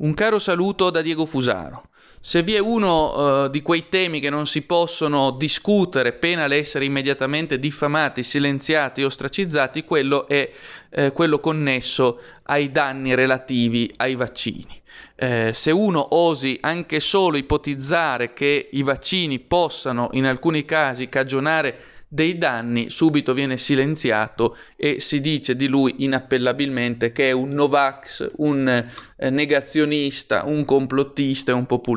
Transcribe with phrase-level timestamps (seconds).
[0.00, 1.82] Un caro saluto da Diego Fusaro.
[2.20, 6.84] Se vi è uno uh, di quei temi che non si possono discutere pena l'essere
[6.84, 10.50] immediatamente diffamati, silenziati, ostracizzati, quello è
[10.90, 14.80] eh, quello connesso ai danni relativi ai vaccini.
[15.14, 21.78] Eh, se uno osi anche solo ipotizzare che i vaccini possano in alcuni casi cagionare
[22.10, 28.30] dei danni, subito viene silenziato e si dice di lui inappellabilmente che è un Novax,
[28.36, 31.87] un eh, negazionista, un complottista e un populista.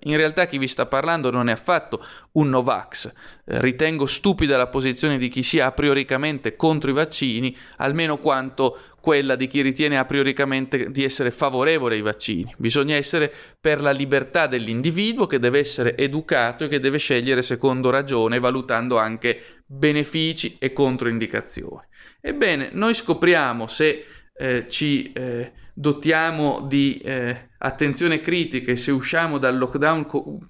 [0.00, 3.12] In realtà chi vi sta parlando non è affatto un Novax.
[3.44, 9.36] Ritengo stupida la posizione di chi sia a prioricamente contro i vaccini, almeno quanto quella
[9.36, 12.52] di chi ritiene a prioricamente di essere favorevole ai vaccini.
[12.58, 17.90] Bisogna essere per la libertà dell'individuo che deve essere educato e che deve scegliere secondo
[17.90, 21.82] ragione, valutando anche benefici e controindicazioni.
[22.20, 24.04] Ebbene, noi scopriamo se
[24.36, 30.40] eh, ci eh, dotiamo di eh, attenzione critica e se usciamo dal lockdown co-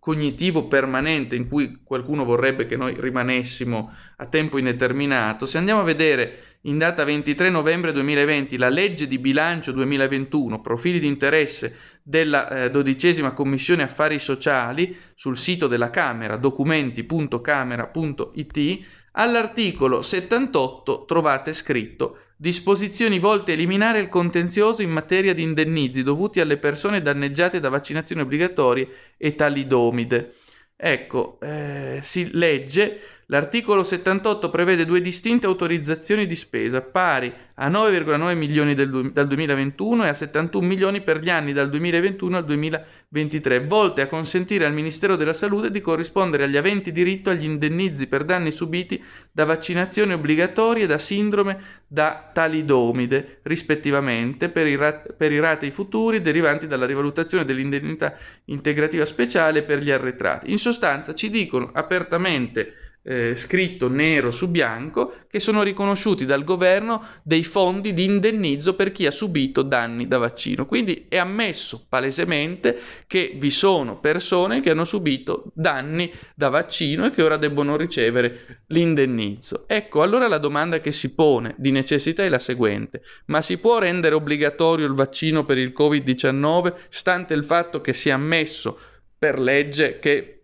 [0.00, 5.84] cognitivo permanente in cui qualcuno vorrebbe che noi rimanessimo a tempo indeterminato, se andiamo a
[5.84, 12.48] vedere in data 23 novembre 2020 la legge di bilancio 2021, profili di interesse della
[12.48, 18.78] eh, dodicesima commissione affari sociali sul sito della Camera, documenti.camera.it,
[19.12, 26.40] all'articolo 78 trovate scritto disposizioni volte a eliminare il contenzioso in materia di indennizi dovuti
[26.40, 28.88] alle persone danneggiate da vaccinazioni obbligatorie
[29.18, 30.36] e talidomide.
[30.74, 32.98] Ecco, eh, si legge
[33.32, 40.04] L'articolo 78 prevede due distinte autorizzazioni di spesa pari a 9,9 milioni del, dal 2021
[40.04, 44.72] e a 71 milioni per gli anni dal 2021 al 2023, volte a consentire al
[44.72, 49.00] Ministero della Salute di corrispondere agli aventi diritto agli indennizi per danni subiti
[49.30, 56.20] da vaccinazioni obbligatorie da sindrome da talidomide, rispettivamente, per i, rat- per i ratei futuri
[56.20, 60.50] derivanti dalla rivalutazione dell'indennità integrativa speciale per gli arretrati.
[60.50, 67.02] In sostanza ci dicono apertamente eh, scritto nero su bianco che sono riconosciuti dal governo
[67.22, 70.66] dei fondi di indennizzo per chi ha subito danni da vaccino.
[70.66, 77.10] Quindi è ammesso palesemente che vi sono persone che hanno subito danni da vaccino e
[77.10, 79.64] che ora debbono ricevere l'indennizzo.
[79.66, 83.78] Ecco, allora la domanda che si pone di necessità è la seguente: ma si può
[83.78, 88.78] rendere obbligatorio il vaccino per il Covid-19 stante il fatto che sia ammesso
[89.16, 90.39] per legge che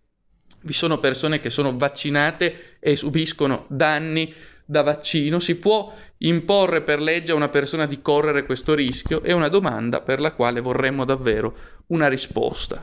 [0.67, 4.35] vi sono persone che sono vaccinate e subiscono danni
[4.65, 9.23] da vaccino, si può imporre per legge a una persona di correre questo rischio?
[9.23, 11.57] È una domanda per la quale vorremmo davvero
[11.87, 12.81] una risposta.